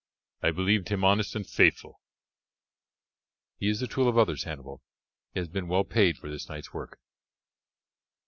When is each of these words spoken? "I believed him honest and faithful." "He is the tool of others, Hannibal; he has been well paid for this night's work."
"I 0.41 0.49
believed 0.49 0.89
him 0.89 1.03
honest 1.03 1.35
and 1.35 1.45
faithful." 1.47 2.01
"He 3.59 3.69
is 3.69 3.81
the 3.81 3.87
tool 3.87 4.07
of 4.09 4.17
others, 4.17 4.45
Hannibal; 4.45 4.81
he 5.31 5.39
has 5.39 5.47
been 5.47 5.67
well 5.67 5.83
paid 5.83 6.17
for 6.17 6.27
this 6.27 6.49
night's 6.49 6.73
work." 6.73 6.97